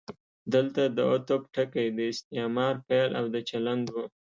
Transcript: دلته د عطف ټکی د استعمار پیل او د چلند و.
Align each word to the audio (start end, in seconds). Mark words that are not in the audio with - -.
دلته 0.53 0.81
د 0.95 0.97
عطف 1.11 1.41
ټکی 1.55 1.87
د 1.97 1.99
استعمار 2.13 2.75
پیل 2.87 3.11
او 3.19 3.25
د 3.33 3.35
چلند 3.49 3.85
و. 3.93 3.95